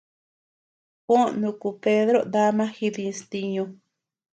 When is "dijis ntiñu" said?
2.77-3.63